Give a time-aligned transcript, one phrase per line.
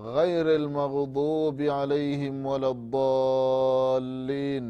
[0.00, 4.66] غير المغضوب عليهم ولا الضالين.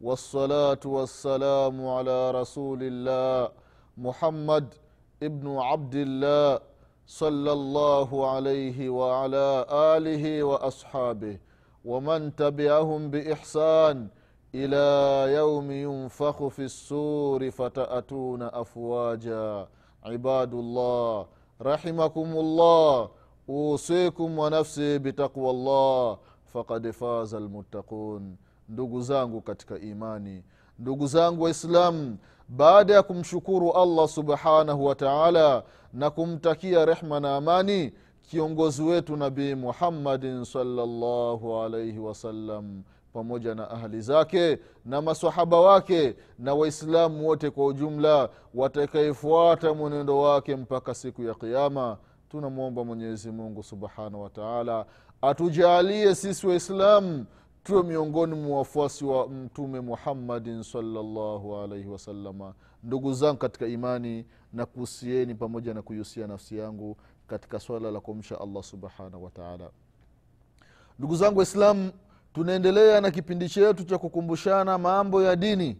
[0.00, 3.52] والصلاة والسلام على رسول الله
[3.98, 4.74] محمد
[5.22, 6.60] ابن عبد الله
[7.06, 11.38] صلى الله عليه وعلى آله وأصحابه
[11.84, 14.08] ومن تبعهم بإحسان
[14.54, 14.88] إلى
[15.34, 19.68] يوم ينفخ في السور فتأتون أفواجا.
[20.04, 21.26] عباد الله
[21.62, 23.10] رحمكم الله.
[23.50, 26.18] Usikum wa nafsi bitaqwa llah
[26.52, 28.36] fakad faza lmuttaqun
[28.68, 30.42] ndugu zangu katika imani
[30.78, 37.92] ndugu zangu waislamu baada ya kumshukuru allah subhanahu wa taala na kumtakia rehma na amani
[38.22, 46.54] kiongozi wetu nabii muhammadin salllahu alaihi wasallam pamoja na ahli zake na masahaba wake na
[46.54, 51.96] waislamu wote kwa ujumla watakayefuata mwenendo wake mpaka siku ya qiama
[52.30, 54.86] tunamwomba mwenyezi mungu subhanahu wataala
[55.22, 57.26] atujalie sisi waislamu
[57.62, 64.66] tuwe miongoni mwa wafuasi wa mtume muhammadin salllahu alaihi wasalama ndugu zangu katika imani na
[64.66, 66.96] kuhusieni pamoja na kuihusia nafsi yangu
[67.26, 69.70] katika swala la kumsha allah subhanahu wataala
[70.98, 71.90] ndugu zangu waislamu
[72.32, 75.76] tunaendelea na kipindi chetu cha kukumbushana mambo ya dini.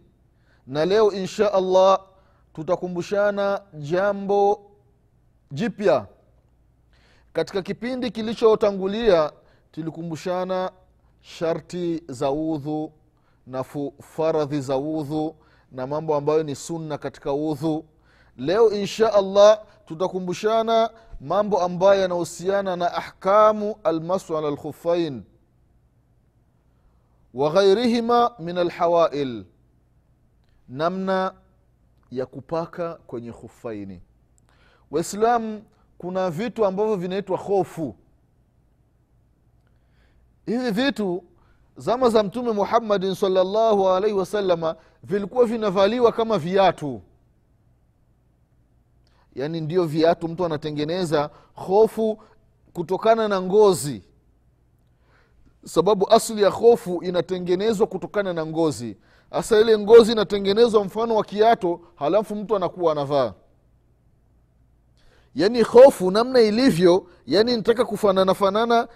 [0.67, 1.99] Na leo insha allah
[2.53, 4.71] tutakumbushana jambo
[5.51, 6.07] jipya
[7.33, 9.31] katika kipindi kilichotangulia
[9.71, 10.71] tulikumbushana
[11.21, 12.91] sharti za udhu
[13.47, 13.63] na
[14.01, 15.35] faradhi za udhu
[15.71, 17.85] na mambo ambayo ni sunna katika udhu.
[18.37, 20.89] Leo insha allah tutakumbushana
[21.21, 25.23] mambo ambayo yanahusiana na ahkamu almasu ala lkhufain
[27.33, 29.45] wa ghairihima min alhawail
[30.69, 31.33] namna
[32.11, 34.01] ya kupaka kwenye khufaini
[34.91, 35.63] waislamu
[36.01, 37.95] kuna vitu ambavyo vinaitwa hofu.
[40.45, 41.23] Hivi vitu
[41.77, 47.01] zama za mtume muhammadin salllahu alaihi wasalama vilikuwa vinavaliwa kama viatu.
[49.35, 52.21] Yaani ndio viatu mtu anatengeneza hofu
[52.73, 54.03] kutokana na ngozi.
[55.65, 58.97] Sababu asli ya hofu inatengenezwa kutokana na ngozi.
[59.31, 63.33] Hasa ile ngozi inatengenezwa mfano wa kiato halafu mtu anakuwa anavaa
[65.35, 68.87] yaani hofu namna ilivyo yani nitaka kufanana fanana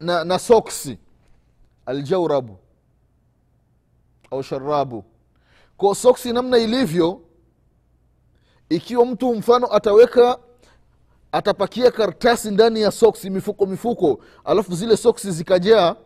[0.00, 0.98] na, na soksi
[1.86, 2.56] aljaurabu
[4.30, 5.04] au sharabu.
[5.76, 7.20] Ko soksi namna ilivyo
[8.68, 10.38] ikiwa mtu mfano ataweka
[11.32, 15.96] atapakia kartasi ndani ya soksi mifuko mifuko alafu zile soksi zikajaa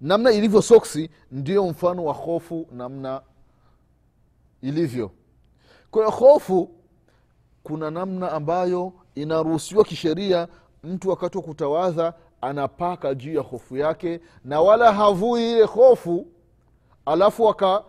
[0.00, 3.22] namna ilivyo soksi ndio mfano wa hofu namna
[4.62, 5.10] ilivyo.
[5.90, 6.70] Kwa hiyo hofu
[7.62, 10.48] kuna namna ambayo inaruhusiwa kisheria
[10.84, 16.26] mtu wakati wa kutawadha anapaka juu ya hofu yake na wala havui ile hofu
[17.06, 17.84] alafu aka,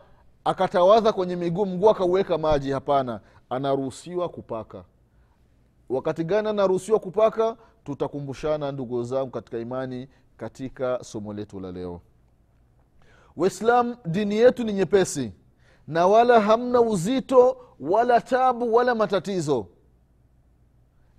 [0.46, 2.72] akatawadha kwenye miguu mguu akauweka maji.
[2.72, 4.84] Hapana anaruhusiwa kupaka.
[5.90, 7.56] Wakati gani anaruhusiwa kupaka?
[7.84, 10.08] Tutakumbushana ndugu zangu katika imani
[10.38, 12.02] katika somo letu la leo.
[13.38, 15.32] Waislam dini yetu ni nyepesi
[15.88, 19.66] na wala hamna uzito wala tabu wala matatizo.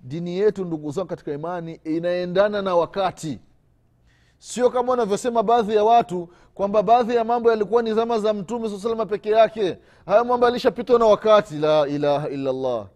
[0.02, 3.38] Dini yetu ndugu zangu katika imani inaendana na wakati.
[4.38, 8.68] Sio kama wanavyosema baadhi ya watu kwamba baadhi ya mambo yalikuwa ni zama za mtume
[8.70, 9.78] saa salama peke yake.
[10.06, 11.54] Haya mambo yalishapitwa na wakati.
[11.54, 12.86] La ilaha illallah.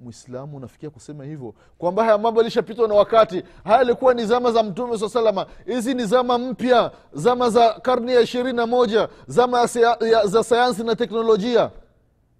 [0.00, 3.42] Mwislamu unafikia kusema hivyo kwamba haya mambo yalishapitwa na wakati.
[3.64, 8.12] Haya alikuwa ni zama za mtume saa salama hizi ni zama mpya zama za karni
[8.12, 11.70] ya ishirini na moja zama ya, ya, za sayansi na teknolojia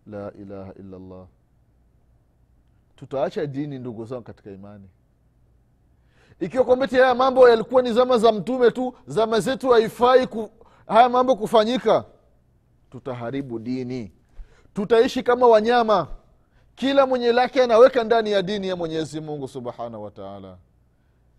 [0.07, 1.27] la ilaha illallah.
[2.97, 4.89] Tutaacha dini ndugu zangu katika imani.
[6.41, 10.51] Ikiwa kwamba ti haya mambo yalikuwa ni zama za mtume tu zama zetu haifai ku,
[10.87, 12.05] haya mambo kufanyika
[12.91, 14.13] tutaharibu dini.
[14.75, 16.09] Tutaishi kama wanyama.
[16.75, 20.57] Kila mwenye lake anaweka ndani ya dini ya mwenyezi mungu subhanahu wataala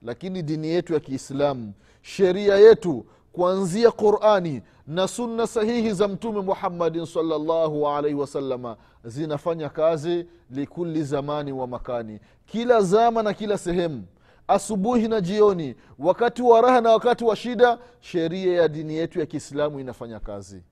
[0.01, 3.05] lakini dini yetu ya kiislamu sheria yetu
[3.37, 11.51] kuanzia qurani na sunna sahihi za mtume muhammadin salllahu alaihi wasalama zinafanya kazi likuli zamani
[11.51, 12.19] wa makani.
[12.45, 14.03] Kila zama na kila sehemu
[14.47, 19.25] asubuhi na jioni wakati wa raha na wakati wa shida sheria ya dini yetu ya
[19.25, 20.63] kiislamu inafanya kazi.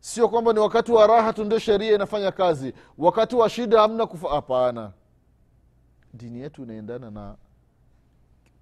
[0.00, 2.72] Sio kwamba ni wakati wa raha tu ndio sheria inafanya kazi.
[2.98, 4.92] Wakati wa shida hamna kufa hapana.
[6.14, 7.36] Dini yetu inaendana na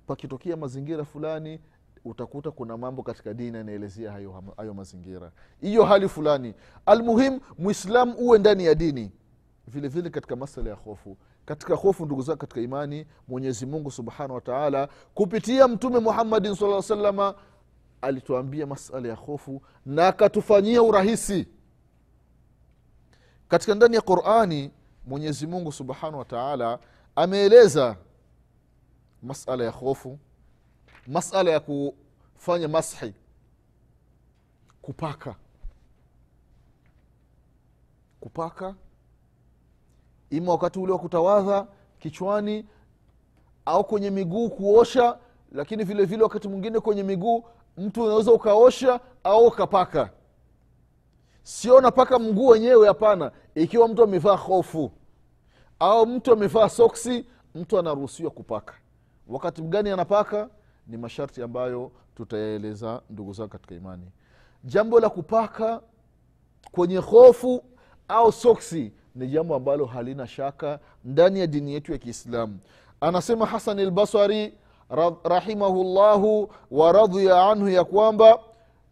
[0.06, 1.60] pakitokea mazingira fulani
[2.04, 5.32] utakuta kuna mambo katika dini yanaelezea hayo, hayo mazingira.
[5.60, 6.54] Hiyo hali fulani.
[6.86, 9.12] Almuhim mwislamu uwe ndani ya dini.
[9.68, 11.16] Vile vile katika masala ya hofu.
[11.46, 17.34] Katika hofu ndugu zake katika imani mwenyezi mungu subhanahu wataala kupitia mtume muhammadin sala salama
[18.02, 21.48] alituambia masala ya hofu na akatufanyia urahisi.
[23.48, 24.70] Katika ndani ya qurani
[25.06, 26.78] mwenyezi mungu subhanahu wataala
[27.16, 27.96] ameeleza
[29.22, 30.18] masala ya hofu
[31.06, 33.14] masala ya kufanya mashi
[34.82, 35.34] kupaka.
[38.20, 38.74] Kupaka
[40.30, 41.66] ima wakati ule wa kutawadha
[41.98, 42.66] kichwani
[43.64, 45.18] au kwenye miguu kuosha
[45.52, 47.44] lakini vile vile wakati mwingine kwenye miguu
[47.76, 50.10] mtu unaweza ukaosha au ukapaka.
[51.42, 53.32] Sio napaka mguu wenyewe hapana.
[53.54, 54.90] Ikiwa mtu amevaa hofu
[55.78, 58.74] au mtu amevaa soksi mtu anaruhusiwa kupaka.
[59.28, 60.48] Wakati gani anapaka
[60.86, 64.06] ni masharti ambayo tutayaeleza ndugu zao katika imani.
[64.64, 65.80] Jambo la kupaka
[66.72, 67.64] kwenye hofu
[68.08, 72.58] au soksi ni jambo ambalo halina shaka ndani ya dini yetu ya kiislamu.
[73.00, 74.54] Anasema hasan lbasari
[75.24, 78.38] rahimahullahu waradhiya anhu ya kwamba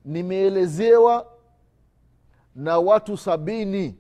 [0.05, 1.27] nimeelezewa
[2.55, 3.99] na watu sabini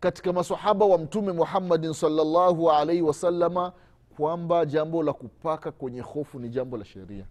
[0.00, 3.72] katika masahaba wa mtume muhammadin salllahu alaihi wasalama
[4.18, 7.24] kwamba jambo la kupaka kwenye hofu ni jambo la sheria.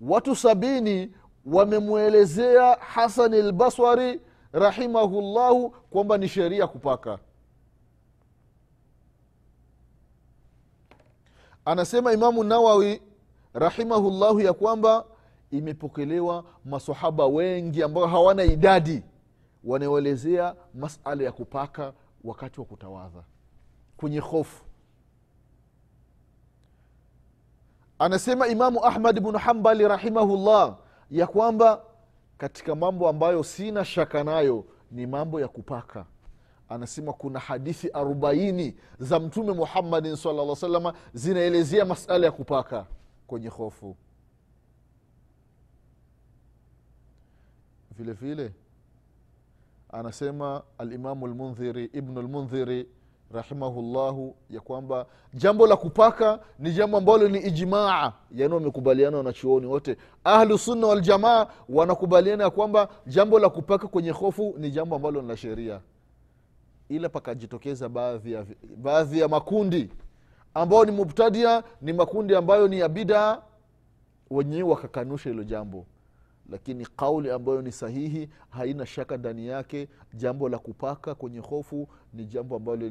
[0.00, 1.12] Watu sabini
[1.46, 4.20] wamemwelezea hasani lbaswari
[4.52, 7.18] rahimahullahu kwamba ni sheria kupaka.
[11.64, 13.02] Anasema imamu nawawi
[13.54, 15.04] rahimahullahu ya kwamba
[15.50, 19.02] imepokelewa masahaba wengi ambao hawana idadi.
[19.64, 21.92] Wanaoelezea masala ya kupaka
[22.24, 23.22] wakati wa kutawadha
[23.96, 24.64] kwenye hofu
[28.04, 30.76] anasema imamu ahmad bnu hambali rahimahullah
[31.10, 31.84] ya kwamba
[32.38, 36.06] katika mambo ambayo sina shaka nayo ni mambo ya kupaka.
[36.68, 42.86] Anasema kuna hadithi arobaini za mtume muhammadin sala salama zinaelezea masala ya kupaka
[43.26, 43.96] kwenye hofu.
[47.90, 48.52] Vile vile
[49.88, 52.88] anasema alimamu lmundhiri ibnu lmundhiri
[53.32, 59.96] rahimahullahu ya kwamba jambo la kupaka ni jambo ambalo ni ijmaa yani wamekubaliana wanachuoni wote.
[60.24, 65.36] Ahlusunna waljamaa wanakubaliana ya kwamba jambo la kupaka kwenye hofu ni jambo ambalo ni la
[65.36, 65.80] sheria.
[66.88, 68.44] Ila pakajitokeza baadhi ya,
[68.76, 69.90] baadhi ya makundi
[70.54, 73.42] ambao ni mubtadia ni makundi ambayo ni ya bidaa
[74.30, 75.86] wenyewe wakakanusha hilo jambo
[76.50, 79.88] lakini kauli ambayo ni sahihi haina shaka ndani yake.
[80.14, 82.88] Jambo la kupaka kwenye hofu ni jambo ambalo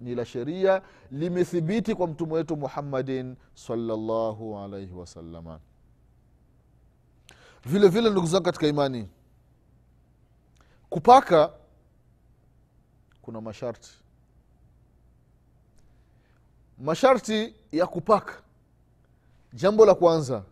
[0.00, 0.82] ni la sheria.
[1.10, 5.60] Limethibiti kwa mtume wetu muhammadin salllahu alaihi wasalama
[7.64, 9.08] vile vile ndugu zangu katika imani
[10.90, 11.52] kupaka
[13.22, 13.90] kuna masharti.
[16.78, 18.42] Masharti ya kupaka.
[19.52, 20.42] Jambo la kwanza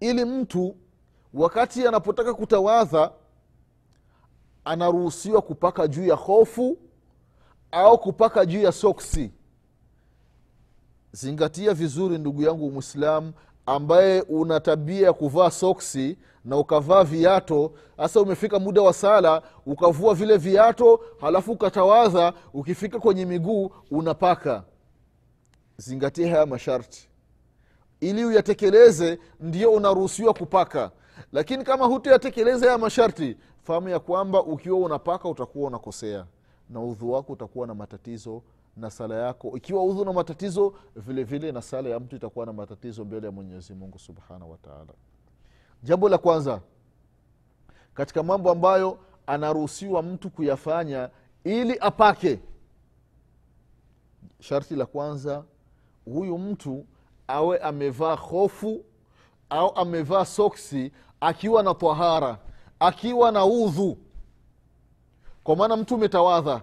[0.00, 0.76] ili mtu
[1.34, 3.12] wakati anapotaka kutawadha
[4.64, 6.78] anaruhusiwa kupaka juu ya hofu
[7.72, 9.30] au kupaka juu ya soksi.
[11.12, 13.32] Zingatia vizuri ndugu yangu mwislamu
[13.66, 20.14] ambaye una tabia ya kuvaa soksi na ukavaa viato hasa umefika muda wa sala ukavua
[20.14, 24.62] vile viato halafu ukatawadha ukifika kwenye miguu unapaka.
[25.76, 27.08] Zingatia haya masharti.
[28.00, 30.90] Ili uyatekeleze ndio unaruhusiwa kupaka
[31.32, 36.26] lakini kama hutayatekeleza haya masharti fahamu ya kwamba ukiwa unapaka utakuwa unakosea
[36.70, 38.42] na udhu wako utakuwa na matatizo
[38.76, 39.52] na sala yako.
[39.56, 43.32] Ikiwa udhu na matatizo vile vile na sala ya mtu itakuwa na matatizo mbele ya
[43.32, 44.92] mwenyezi mungu subhanahu wataala
[45.82, 46.60] jambo la kwanza
[47.94, 51.10] katika mambo ambayo anaruhusiwa mtu kuyafanya
[51.44, 52.40] ili apake
[54.40, 55.44] sharti la kwanza
[56.04, 56.86] huyu mtu
[57.28, 58.84] awe amevaa hofu
[59.50, 62.38] au amevaa soksi akiwa na tahara
[62.80, 63.98] akiwa na udhu.
[65.44, 66.62] Kwa maana mtu umetawadha.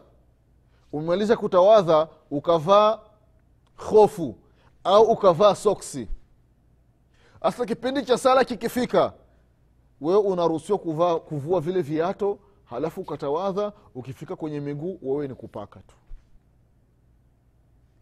[0.92, 3.00] Umemaliza kutawadha ukavaa
[3.76, 4.36] hofu
[4.84, 6.08] au ukavaa soksi.
[7.42, 9.14] Hasa kipindi cha sala kikifika
[10.02, 15.96] wewe unaruhusiwa kuvua vile viato halafu ukatawadha ukifika kwenye miguu wewe ni kupaka tu.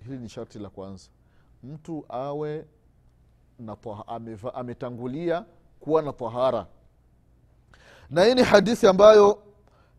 [0.06, 1.10] Hili ni sharti la kwanza.
[1.64, 2.66] Mtu awe
[3.60, 3.74] na
[4.08, 5.46] ameva- ametangulia
[5.79, 6.65] kuwa na tahara.
[8.10, 9.38] Na hii ni hadithi ambayo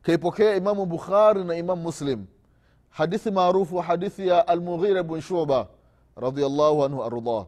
[0.03, 2.27] kaipokea imamu bukhari na imamu muslim.
[2.91, 5.67] Hadithi maarufu hadithi ya almughira bn shuba
[6.17, 7.47] radiallahu anhu ardah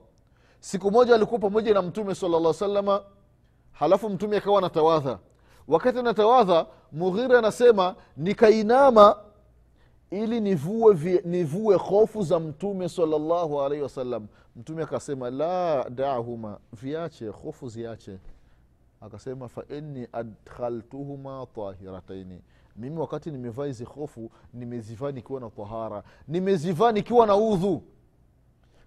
[0.61, 3.03] siku moja alikuwa pamoja na mtume sala llah salama
[3.73, 5.19] halafu mtume akawa anatawadha.
[5.69, 9.17] Wakati anatawadha mughira anasema nikainama
[10.11, 14.27] ili nivue, nivue hofu za mtume salllahu alaihi wasallam.
[14.57, 18.19] Mtume akasema la dahuma viache hofu ziache.
[19.01, 22.41] Akasema fainni adkhaltuhuma tahirataini.
[22.77, 26.03] Mimi wakati nimevaa hizi hofu nimezivaa nikiwa na tahara.
[26.29, 27.83] Nimezivaa nikiwa na udhu.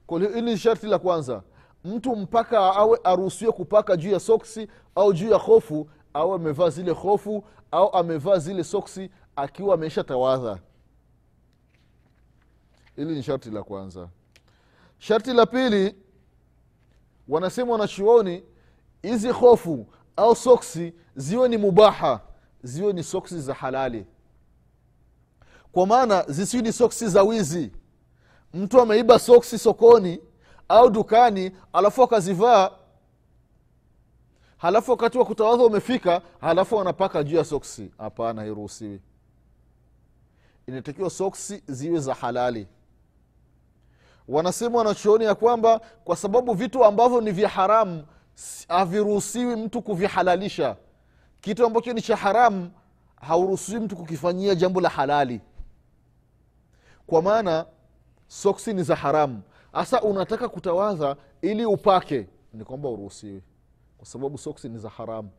[0.09, 1.43] Hili ni sharti la kwanza.
[1.85, 6.91] Mtu mpaka awe aruhusiwe kupaka juu ya soksi au juu ya hofu au amevaa zile
[6.91, 10.59] hofu au amevaa zile soksi akiwa ameisha tawadha
[12.95, 14.09] hili ni sharti la kwanza.
[14.99, 15.95] Sharti la pili
[17.27, 18.43] wanasema wanachuoni
[19.01, 22.21] hizi hofu au soksi ziwe ni mubaha
[22.63, 24.05] ziwe ni soksi za halali.
[25.71, 27.71] Kwa maana zisiwi ni soksi za wizi.
[28.53, 30.19] Mtu ameiba soksi sokoni
[30.69, 32.71] au dukani alafu akazivaa
[34.57, 37.91] halafu wakati wa kutawadha umefika halafu wanapaka juu ya soksi.
[37.97, 38.99] Hapana hairuhusiwi.
[40.67, 42.67] Inatakiwa soksi ziwe za halali
[44.27, 48.05] wanasema wanachuoni ya kwamba kwa sababu vitu ambavyo ni vya haramu
[48.67, 50.77] haviruhusiwi mtu kuvihalalisha.
[51.41, 52.71] Kitu ambacho ni cha haramu
[53.15, 55.41] hauruhusiwi mtu kukifanyia jambo la halali.
[57.07, 57.65] Kwa maana
[58.27, 63.41] soksi ni za haramu hasa unataka kutawadha ili upake ni kwamba uruhusiwi
[63.97, 65.29] kwa sababu soksi ni za haramu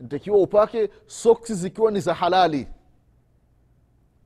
[0.00, 2.66] ntakiwa upake soksi zikiwa ni za halali.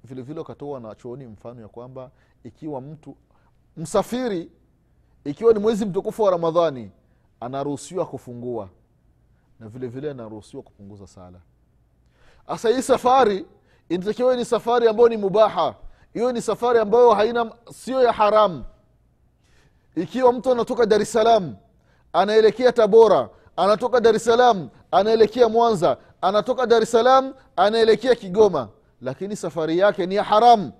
[0.04, 2.10] Vilevile vile wakatoa wanachuoni mfano ya kwamba
[2.44, 3.16] ikiwa mtu
[3.76, 4.50] msafiri
[5.24, 6.90] ikiwa ni mwezi mtukufu wa ramadhani
[7.40, 8.68] anaruhusiwa kufungua.
[9.60, 11.38] Na vile vile anaruhusiwa kupunguza sala.
[12.46, 13.46] Hasa hii safari
[13.88, 15.74] inatakiwa ni safari ambayo ni mubaha.
[16.12, 18.64] Hiyo ni safari ambayo haina sio ya haramu.
[19.96, 21.56] Ikiwa mtu anatoka dar es salaam
[22.12, 28.68] anaelekea tabora anatoka dar es salaam anaelekea mwanza anatoka dar es salaam anaelekea kigoma.
[29.00, 30.72] Lakini safari yake ni ya haramu.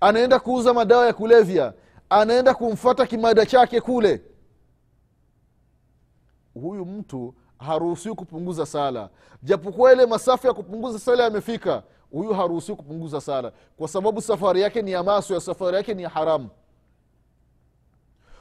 [0.00, 1.72] Anaenda kuuza madawa ya kulevya
[2.10, 4.22] anaenda kumfata kimada chake kule.
[6.54, 9.10] Huyu mtu haruhusiwi kupunguza sala.
[9.42, 13.52] Japokuwa ile masafa ya kupunguza sala yamefika huyu haruhusiwi kupunguza sala.
[13.76, 16.48] Kwa sababu safari yake ni ya maso ya safari yake ni ya haramu.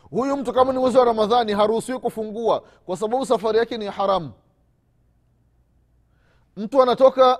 [0.09, 3.91] Huyu mtu kama ni mwezi wa ramadhani haruhusiwi kufungua kwa sababu safari yake ni ya
[3.91, 4.31] haramu.
[6.57, 7.39] Mtu anatoka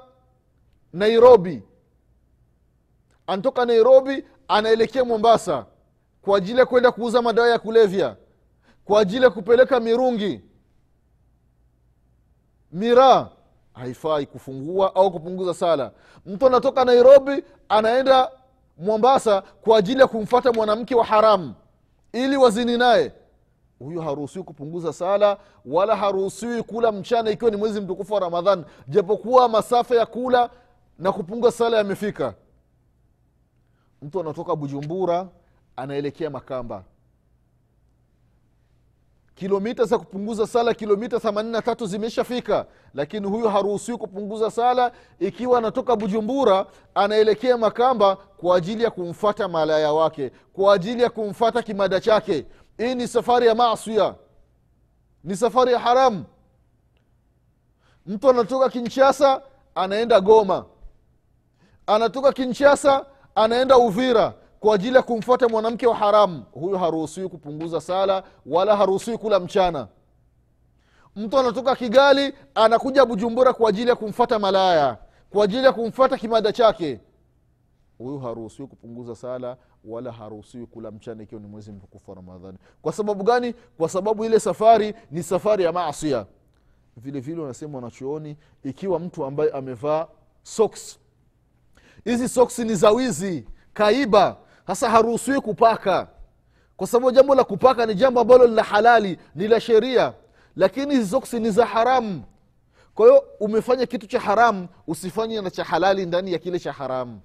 [0.94, 1.64] nairobi
[3.28, 5.66] anatoka nairobi anaelekea mombasa
[6.24, 8.16] kwa ajili ya kwenda kuuza madawa ya kulevya
[8.86, 10.42] kwa ajili ya kupeleka mirungi.
[12.72, 13.28] Miraa
[13.74, 15.92] haifai kufungua au kupunguza sala.
[16.26, 18.32] Mtu anatoka nairobi anaenda
[18.78, 21.54] mombasa kwa ajili ya kumfata mwanamke wa haramu
[22.14, 23.12] ili wazini naye.
[23.80, 28.66] Huyu haruhusiwi kupunguza sala wala haruhusiwi kula mchana ikiwa ni mwezi mtukufu wa ramadhan.
[28.88, 30.50] Japokuwa masafa ya kula
[31.00, 32.34] na kupunguza sala yamefika.
[34.02, 35.28] Mtu anatoka bujumbura
[35.76, 36.84] anaelekea makamba.
[39.36, 44.92] Kilomita za kupunguza sala kilomita 83 zimeshafika lakini huyu haruhusiwi kupunguza sala.
[45.20, 46.66] Ikiwa anatoka bujumbura
[46.96, 52.46] anaelekea makamba kwa ajili ya kumfata malaya wake kwa ajili ya kumfata kimada chake.
[52.78, 54.16] Hii ni safari ya masia
[55.24, 56.26] ni safari ya haramu.
[58.06, 59.42] Mtu anatoka kinchasa
[59.76, 60.66] anaenda goma.
[61.88, 68.24] Anatoka kinchasa anaenda uvira kwa ajili ya kumfuata mwanamke wa haramu huyu haruhusiwi kupunguza sala
[68.46, 69.88] wala haruhusiwi kula mchana.
[71.16, 74.98] Mtu anatoka kigali anakuja bujumbura kwa ajili ya kumfata malaya
[75.30, 77.00] kwa ajili ya kumfata kimada chake.
[77.98, 82.58] Huyu haruhusiwi kupunguza sala wala haruhusiwi kula mchana ikiwa ni mwezi mtukufu wa ramadhani.
[82.82, 83.54] Kwa sababu gani?
[83.78, 86.26] Kwa sababu ile safari ni safari ya masia
[86.98, 90.08] vile vile wanasema wanachuoni ikiwa mtu ambaye amevaa
[90.44, 91.00] soks
[92.06, 92.92] hizi soksi ni za
[93.74, 96.08] kaiba hasa haruhusiwi kupaka.
[96.78, 100.14] Kwa sababu jambo la kupaka ni jambo ambalo ni la halali ni la sheria.
[100.56, 102.24] Lakini hizi ni za haramu
[102.94, 107.22] kwa hiyo umefanya kitu cha haramu usifanye na cha halali ndani ya kile cha haramu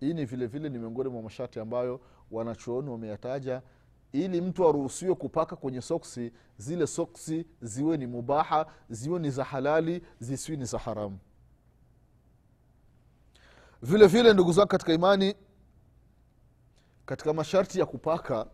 [0.00, 2.00] hii ni vile vile ni miongoni mwa masharti ambayo
[2.30, 3.62] wanachuoni wameyataja
[4.12, 10.02] ili mtu aruhusiwe kupaka kwenye soksi zile soksi ziwe ni mubaha ziwe ni za halali
[10.20, 11.18] zisiwi ni za haramu
[13.82, 15.34] vile vile ndugu zangu katika imani
[17.06, 18.46] katika masharti ya kupaka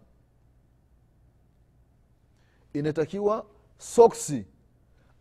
[2.72, 3.46] inatakiwa
[3.78, 4.46] soksi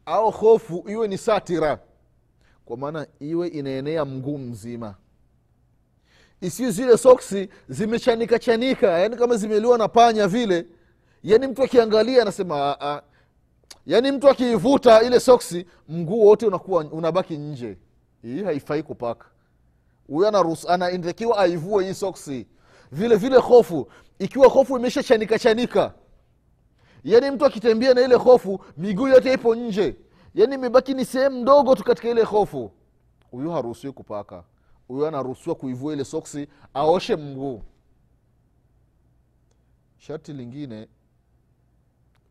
[0.05, 1.79] au hofu iwe ni satira.
[2.65, 4.96] Kwa maana iwe inaenea mguu mzima.
[6.41, 10.65] Isiyo zile soksi zimechanika chanika yaani kama zimeliwa na panya vile.
[11.24, 13.01] Yaani mtu akiangalia anasema "Ah, ah."
[13.86, 17.77] yaani mtu akiivuta ile soksi mguu wote unakuwa unabaki nje.
[18.22, 19.25] Hii haifai kupaka.
[20.07, 20.91] Huyo anaruhusu- ana-
[21.38, 22.48] aivue hii soksi
[22.91, 23.91] vile vile hofu.
[24.20, 25.39] Ikiwa hofu imesha chanika.
[25.39, 25.94] Chanika
[27.03, 29.96] yaani mtu akitembea na ile hofu miguu yote ipo nje.
[30.36, 32.72] Yaani imebaki ni sehemu ndogo tu katika ile hofu.
[33.32, 34.44] Huyu haruhusiwi kupaka.
[34.88, 37.63] Huyu anaruhusiwa kuivua ile soksi aoshe mguu.
[39.98, 40.88] Sharti lingine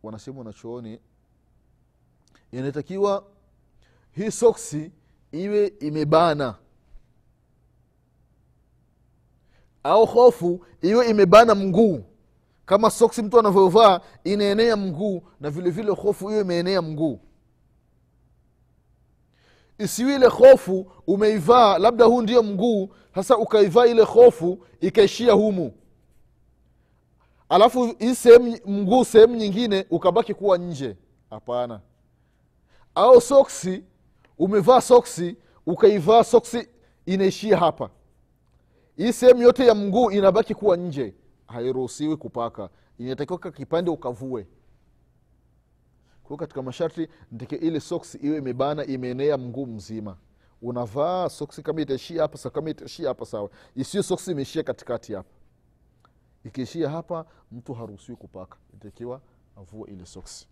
[0.02, 1.00] wanasema wanachooni
[2.52, 3.24] inatakiwa
[4.12, 4.92] hii soksi
[5.32, 6.54] iwe imebana
[9.86, 12.00] au hofu iwe imebana mguu.
[12.66, 17.20] Kama soksi mtu anavyovaa inaenea mguu na vile vile hofu hiyo imeenea mguu.
[19.78, 25.72] Isiwi ile hofu umeivaa labda huu ndio mguu sasa ukaivaa ile hofu ikaishia humu.
[27.48, 30.96] Alafu hii sehemu mguu sehemu nyingine ukabaki kuwa nje.
[31.30, 31.80] Hapana.
[32.94, 33.84] Au soksi
[34.38, 36.68] umevaa soksi ukaivaa soksi
[37.06, 37.90] inaishia hapa
[38.96, 41.14] hii sehemu yote ya mguu inabaki kuwa nje.
[41.46, 42.68] Hairuhusiwi kupaka.
[42.98, 44.46] Inatakiwa kipande ukavue.
[46.24, 50.16] Kwa katika masharti ndike ile soksi iwe imebana imeenea mguu mzima.
[50.62, 53.50] Unavaa soksi kama itaishia hapa sa kama itaishia hapa sawa.
[53.74, 55.30] Isiyo soksi imeishia katikati hapa.
[56.44, 58.56] Ikiishia hapa mtu haruhusiwi kupaka.
[58.74, 59.20] Itakiwa
[59.56, 60.48] avue ile soksi.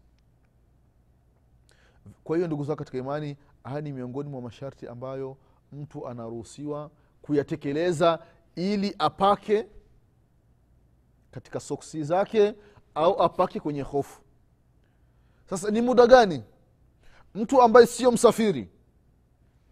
[2.25, 5.37] Kwa hiyo ndugu zao katika imani haya ni miongoni mwa masharti ambayo
[5.73, 6.91] mtu anaruhusiwa
[7.25, 8.19] kuyatekeleza
[8.57, 9.67] ili apake
[11.31, 12.55] katika soksi zake
[12.95, 14.21] au apake kwenye hofu.
[15.51, 16.43] Sasa ni muda gani?
[17.35, 18.69] Mtu ambaye sio msafiri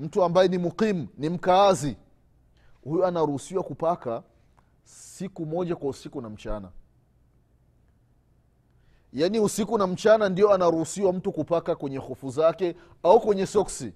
[0.01, 1.97] mtu ambaye ni muqimu ni mkaazi
[2.85, 4.23] huyu anaruhusiwa kupaka
[4.85, 6.71] siku moja kwa usiku na mchana.
[9.13, 13.93] Yaani usiku na mchana ndio anaruhusiwa mtu kupaka kwenye hofu zake au kwenye soksi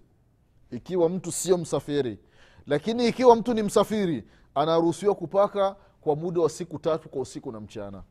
[0.70, 2.18] ikiwa mtu sio msafiri
[2.66, 4.24] lakini ikiwa mtu ni msafiri
[4.54, 8.02] anaruhusiwa kupaka kwa muda wa siku tatu kwa usiku na mchana.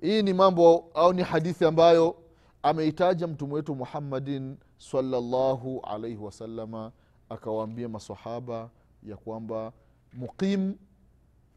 [0.00, 2.16] Hii ni mambo au ni hadithi ambayo
[2.62, 6.92] ameitaja mtume wetu muhammadin salllahu alaihi wasalama
[7.28, 8.70] akawaambia masahaba
[9.02, 9.72] ya kwamba
[10.12, 10.74] muqim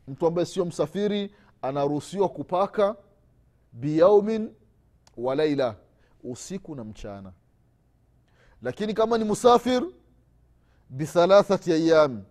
[0.08, 2.96] mtu ambaye sio msafiri anaruhusiwa kupaka
[3.74, 4.54] biyaumin
[5.18, 5.76] wa laila
[6.24, 7.34] usiku na mchana.
[8.62, 9.84] Lakini kama ni musafir
[10.90, 12.24] bithalathati ayam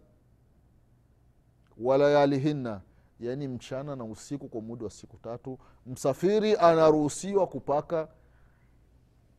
[1.78, 2.80] walayalihinna
[3.20, 5.58] yaani mchana na usiku kwa muda wa siku tatu.
[5.86, 8.08] Msafiri anaruhusiwa kupaka.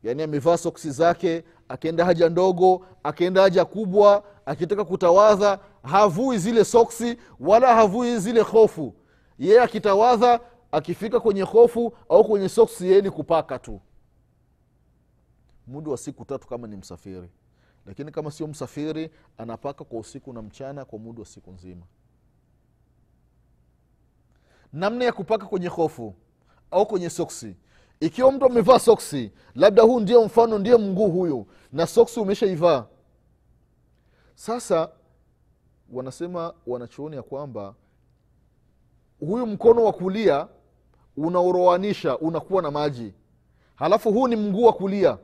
[0.02, 7.16] Yaani amevaa soksi zake akienda haja ndogo akienda haja kubwa akitaka kutawadha havui zile soksi
[7.40, 8.94] wala havui zile hofu.
[9.38, 10.40] Yeye akitawadha
[10.72, 13.80] akifika kwenye hofu au kwenye soksi yeye ni kupaka tu.
[15.66, 17.28] Muda wa siku tatu kama ni msafiri
[17.90, 21.82] lakini kama sio msafiri anapaka kwa usiku na mchana kwa muda wa siku nzima.
[24.72, 26.14] Namna ya kupaka kwenye hofu
[26.70, 27.56] au kwenye soksi.
[28.00, 32.86] Ikiwa mtu amevaa soksi labda huu ndio mfano ndio mguu huyu na soksi umeshaivaa.
[34.34, 34.88] Sasa
[35.92, 37.74] wanasema wanachuoni ya kwamba
[39.20, 40.48] huyu mkono wa kulia
[41.16, 43.14] unauroanisha unakuwa na maji.
[43.74, 45.18] Halafu huu ni mguu wa kulia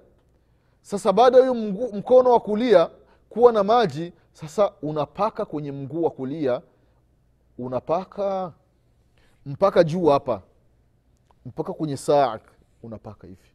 [0.87, 1.55] sasa baada ya huyu
[1.93, 2.91] mkono wa kulia
[3.29, 6.63] kuwa na maji sasa unapaka kwenye mguu wa kulia
[7.59, 8.53] unapaka
[9.47, 10.43] mpaka juu hapa
[11.47, 12.39] mpaka kwenye saa
[12.83, 13.51] unapaka hivi.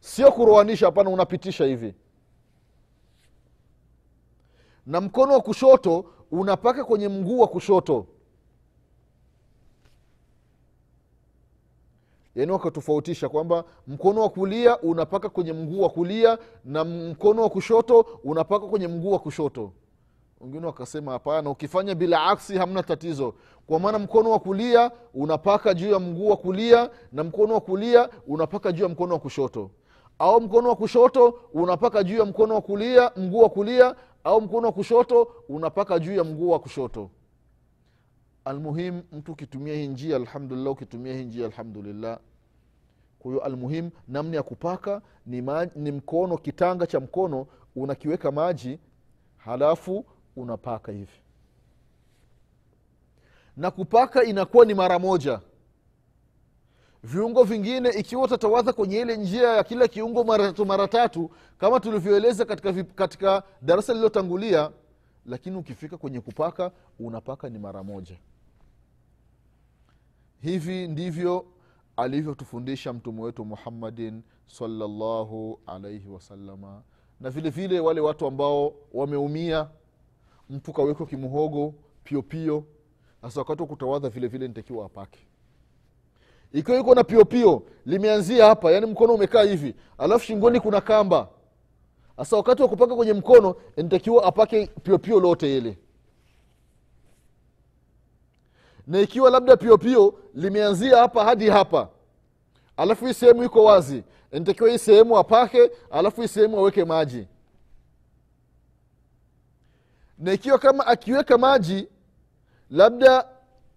[0.00, 1.94] Sio kuroanisha hapana unapitisha hivi.
[4.86, 8.06] Na mkono wa kushoto unapaka kwenye mguu wa kushoto
[12.34, 18.06] yaani wakatofautisha kwamba mkono wa kulia unapaka kwenye mguu wa kulia na mkono wa kushoto
[18.24, 19.72] unapaka kwenye mguu wa kushoto.
[20.40, 23.34] Wengine wakasema hapana ukifanya bila aksi hamna tatizo.
[23.66, 28.08] Kwa maana mkono wa kulia unapaka juu ya mguu wa kulia na mkono wa kulia
[28.26, 29.70] unapaka juu ya mkono wa kushoto.
[30.18, 34.66] Au mkono wa kushoto unapaka juu ya mkono wa kulia mguu wa kulia au mkono
[34.66, 37.10] wa kushoto unapaka juu ya mguu wa kushoto
[38.44, 42.18] almuhim mtu ukitumia hii njia alhamdulillah ukitumia hii njia alhamdulillah.
[43.18, 48.78] Kwa hiyo almuhim namna ya kupaka ni, ma, ni mkono kitanga cha mkono unakiweka maji
[49.36, 50.04] halafu
[50.36, 51.22] unapaka hivi.
[53.56, 55.40] Na kupaka inakuwa ni mara moja.
[57.04, 61.80] Viungo vingine ikiwa utatawadha kwenye ile njia ya kila kiungo mara tatu mara tatu kama
[61.80, 64.70] tulivyoeleza katika, katika darasa lililotangulia
[65.26, 68.16] lakini ukifika kwenye kupaka unapaka ni mara moja
[70.42, 71.44] hivi ndivyo
[71.96, 76.82] alivyotufundisha mtume wetu muhammadin salllahu alaihi wasalama
[77.20, 79.68] na vile vile wale watu ambao wameumia
[80.50, 81.74] mtu kawekwa kimuhogo
[82.04, 82.64] piopio
[83.22, 85.18] sasa wakati wa kutawadha vile vile nitakiwa apake.
[86.52, 91.28] Ikiwa iko na piopio limeanzia hapa yaani mkono umekaa hivi alafu shingoni kuna kamba.
[92.16, 95.78] Sasa wakati wa kupaka kwenye mkono nitakiwa apake piopio lote ile
[98.86, 101.88] na ikiwa labda piopio limeanzia hapa hadi hapa.
[102.76, 104.04] Alafu hii sehemu iko wazi.
[104.32, 107.26] Nitakiwa hii sehemu apake alafu hii sehemu aweke maji.
[110.18, 111.88] Na ikiwa kama akiweka maji
[112.70, 113.28] labda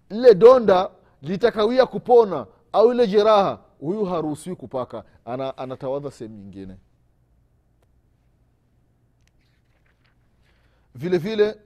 [0.10, 0.90] lile donda
[1.22, 5.04] litakawia kupona au ile jeraha huyu haruhusiwi kupaka.
[5.26, 6.78] Ana, anatawadha sehemu nyingine.
[10.96, 11.58] Vile vile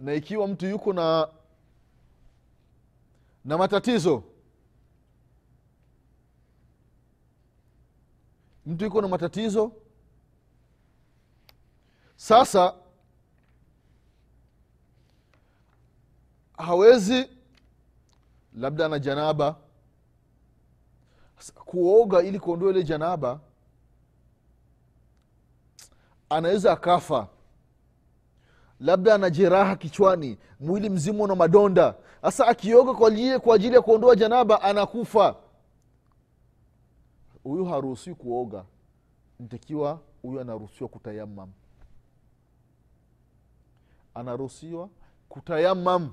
[0.00, 1.28] na ikiwa mtu yuko na
[3.44, 4.24] na matatizo.
[8.66, 9.72] Mtu iko na matatizo.
[12.16, 12.74] Sasa
[16.56, 17.28] hawezi
[18.54, 19.56] labda ana janaba
[21.54, 23.40] kuoga ili kuondoa ile janaba
[26.28, 27.28] anaweza akafa
[28.84, 31.94] labda ana jeraha kichwani mwili mzima una madonda.
[32.22, 35.36] Sasa akioga kwa ajili, kwa ajili ya kuondoa janaba anakufa.
[37.42, 38.64] Huyu haruhusiwi kuoga.
[39.40, 41.48] Ntakiwa huyu anaruhusiwa kutayamam.
[44.14, 44.88] Anaruhusiwa
[45.28, 46.12] kutayamam.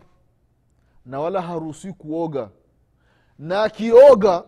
[1.05, 2.49] Na wala haruhusiwi kuoga.
[3.39, 4.43] Na akioga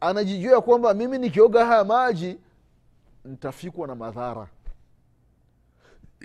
[0.00, 2.38] anajijua ya kwamba mimi nikioga haya maji
[3.24, 4.48] ntafikwa na madhara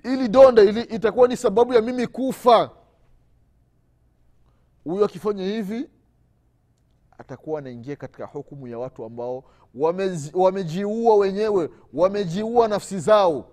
[0.03, 2.71] ili donda ili itakuwa ni sababu ya mimi kufa.
[4.83, 5.89] Huyo akifanya hivi
[7.17, 9.43] atakuwa anaingia katika hukumu ya watu ambao
[9.75, 13.49] wamezi- wamejiua wenyewe wamejiua nafsi zao.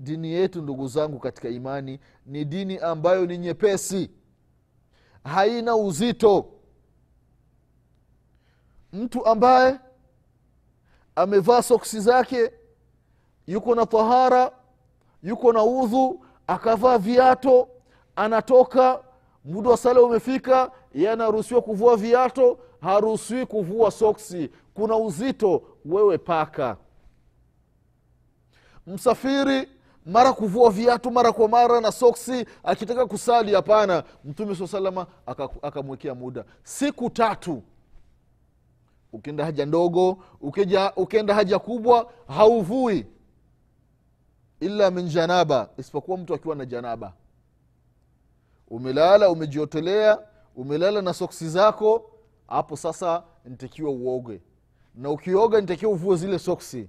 [0.00, 4.10] Dini yetu ndugu zangu katika imani ni dini ambayo ni nyepesi.
[5.24, 6.52] Haina uzito.
[8.92, 9.80] Mtu ambaye
[11.16, 12.52] amevaa soksi zake
[13.46, 14.50] yuko na tahara
[15.22, 17.68] yuko na udhu akavaa viato
[18.16, 19.00] anatoka
[19.44, 24.50] muda wa sala umefika ye anaruhusiwa kuvua viato haruhusiwi kuvua soksi.
[24.74, 26.76] Kuna uzito wewe paka.
[28.86, 29.68] Msafiri
[30.06, 34.04] mara kuvua viatu mara kwa mara na soksi akitaka kusali hapana.
[34.24, 35.06] Mtume saa salama
[35.62, 36.44] akamwekea muda.
[36.62, 37.62] Siku tatu.
[39.12, 43.06] Ukienda haja ndogo ukija ukienda haja kubwa hauvui
[44.60, 47.12] illa min janaba isipokuwa mtu akiwa na janaba.
[48.68, 50.18] Umelala umejiotelea
[50.56, 52.10] umelala na soksi zako
[52.48, 54.40] hapo sasa nitakiwa uoge.
[54.94, 56.88] Na ukioga nitakiwa uvue zile soksi.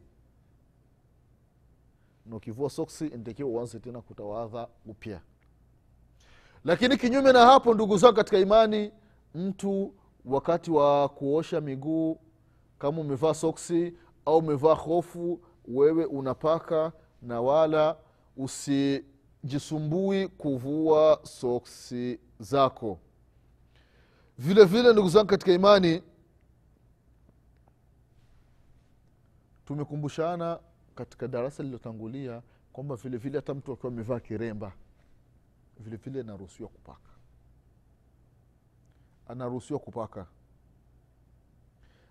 [2.26, 5.22] Na ukivua soksi nitakiwa uanze tena kutawadha upya.
[6.66, 8.92] Lakini kinyume na hapo ndugu zangu katika imani
[9.36, 9.94] mtu
[10.26, 12.20] wakati wa kuosha miguu
[12.80, 13.94] kama umevaa soksi
[14.26, 17.98] au umevaa hofu wewe unapaka na wala
[18.38, 23.00] usijisumbui kuvua soksi zako.
[24.38, 26.04] Vile vile ndugu zangu katika imani
[29.66, 30.60] tumekumbushana
[30.96, 32.42] katika darasa lililotangulia
[32.74, 34.72] kwamba vile vile hata mtu akiwa amevaa kiremba
[35.80, 37.10] vile vile anaruhusiwa kupaka.
[39.28, 40.26] Anaruhusiwa kupaka.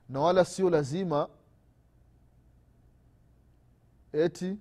[0.08, 1.28] Na wala sio lazima
[4.12, 4.56] eti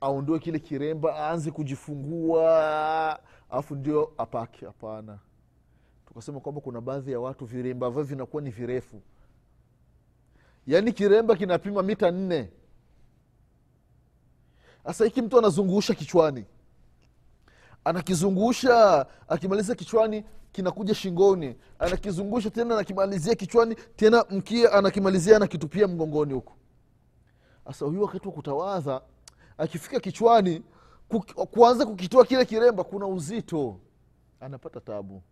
[0.00, 3.18] aondoe kile kiremba aanze kujifungua
[3.50, 4.66] alafu ndio apake.
[4.66, 5.18] Hapana.
[6.06, 9.02] Tukasema kwamba kuna baadhi ya watu viremba vyao vinakuwa ni virefu.
[10.66, 12.50] Yaani kiremba kinapima mita nne.
[14.86, 16.44] Sasa hiki mtu anazungusha kichwani.
[17.84, 21.56] Anakizungusha akimaliza kichwani kinakuja shingoni.
[21.78, 26.52] Anakizungusha tena anakimalizia kichwani tena mkia anakimalizia anakitupia mgongoni huku.
[27.66, 29.00] Sasa huyu wakati wa kutawadha
[29.58, 30.62] akifika kichwani
[31.08, 33.80] ku- kuanza kukitoa kile kiremba kuna uzito.
[34.40, 35.22] Anapata tabu.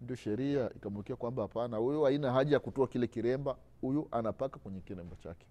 [0.00, 4.80] Ndio sheria ikamwekea kwamba hapana huyu haina haja ya kutoa kile kiremba huyu anapaka kwenye
[4.80, 5.46] kiremba chake.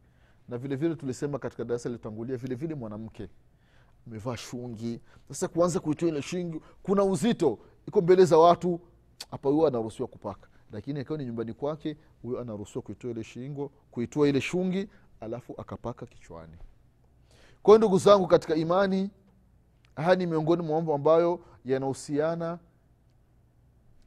[0.50, 3.30] Na vile vile tulisema katika darasa litangulia vile vile mwanamke
[4.08, 5.00] amevaa shungi.
[5.28, 8.80] Sasa kuanza kuitoa ile shingi kuna uzito iko mbele za watu
[9.32, 10.48] hapa huyo anaruhusiwa kupaka.
[10.72, 14.88] Lakini akiwa ni nyumbani kwake huyo anaruhusiwa kuitoa ile shingo kuitoa ile shungi
[15.20, 16.54] alafu akapaka kichwani
[17.64, 19.10] kwa hiyo ndugu zangu katika imani
[19.96, 22.60] haya ni miongoni mwa mambo ambayo yanahusiana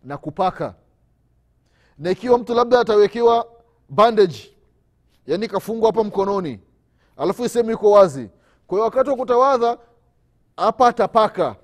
[0.04, 0.74] na kupaka.
[1.98, 3.46] Na ikiwa mtu labda atawekewa
[3.88, 4.54] bandage
[5.26, 6.60] yani kafungwa hapa mkononi
[7.16, 8.30] alafu sehemu iko wazi
[8.66, 9.78] kwa hiyo wakati wa kutawadha
[10.56, 11.56] hapa atapaka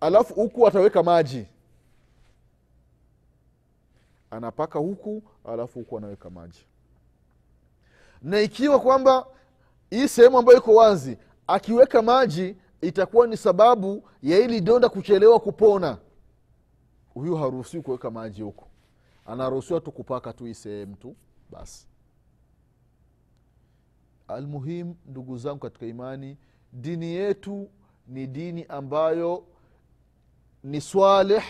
[0.00, 1.46] alafu huku ataweka maji.
[4.30, 6.64] Anapaka huku alafu huku anaweka maji.
[8.22, 9.26] Na ikiwa kwamba
[9.90, 15.98] hii sehemu ambayo iko wazi akiweka maji itakuwa ni sababu ya ili donda kuchelewa kupona.
[17.14, 18.68] Huyu haruhusiwi kuweka maji huko.
[19.26, 21.16] Anaruhusiwa tu kupaka tu hii sehemu tu
[21.50, 21.86] basi
[24.28, 26.36] almuhim ndugu zangu katika imani
[26.72, 27.68] dini yetu
[28.08, 29.44] ni dini ambayo
[30.64, 31.44] ni swaleh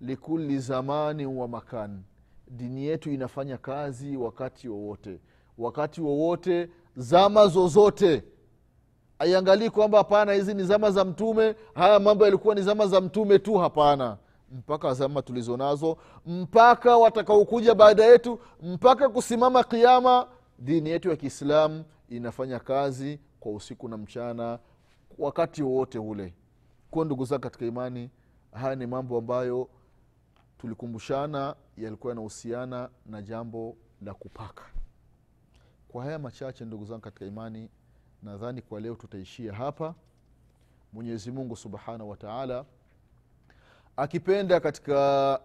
[0.00, 2.02] likuli zamani wa makan.
[2.50, 5.20] Dini yetu inafanya kazi wakati wowote.
[5.58, 8.24] Wakati wowote zama zozote.
[9.18, 13.38] Aiangalii kwamba hapana hizi ni zama za mtume haya mambo yalikuwa ni zama za mtume
[13.38, 14.16] tu hapana.
[14.52, 20.26] Mpaka zama tulizo nazo mpaka watakaokuja baada yetu mpaka kusimama kiama
[20.58, 24.58] dini yetu ya kiislamu inafanya kazi kwa usiku na mchana
[25.18, 26.34] wakati wowote ule.
[26.90, 28.10] Kuwa ndugu zangu katika imani
[28.52, 29.68] haya ni mambo ambayo
[30.58, 34.62] tulikumbushana yalikuwa yanahusiana na jambo la kupaka
[35.96, 37.68] kwa haya machache ndugu zangu katika imani
[38.22, 39.94] nadhani kwa leo tutaishia hapa.
[40.92, 42.64] Mwenyezi mungu subhanahu wa taala
[43.96, 45.40] akipenda katika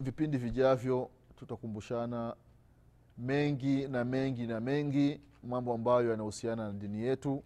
[0.00, 2.36] vipindi vijavyo tutakumbushana
[3.18, 7.44] mengi na mengi na mengi mambo ambayo yanahusiana na dini yetu.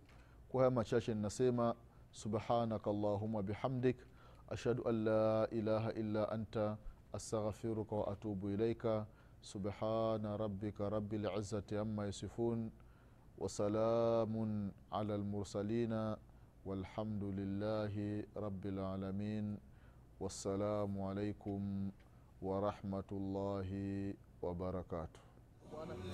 [0.49, 1.75] Kwa haya machache ninasema
[2.12, 3.97] subhanaka allahuma bihamdik
[4.51, 6.77] ashhadu an la ilaha illa anta
[7.12, 9.07] astaghfiruka wa atubu ilaika
[9.42, 12.70] سبحان ربك رب العزة عما يصفون
[13.38, 14.35] وسلام
[14.92, 16.14] على المرسلين
[16.66, 19.59] والحمد لله رب العالمين
[20.20, 21.90] والسلام عليكم
[22.42, 23.70] ورحمة الله
[24.42, 25.20] وبركاته.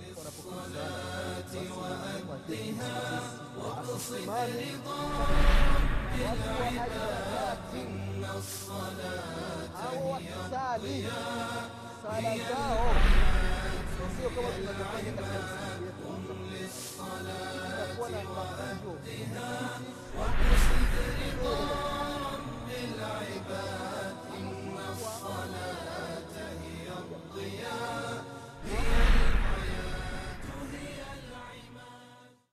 [0.09, 1.53] الصلاة
[2.29, 2.97] وأدها
[3.59, 4.99] واقصد رضا
[6.15, 9.77] العباد إن الصلاة
[10.81, 11.09] هي
[12.09, 12.95] خلقهم
[13.99, 14.45] نسيكم
[20.17, 20.93] وقصد
[21.41, 21.57] رضا
[22.33, 23.88] رب العباد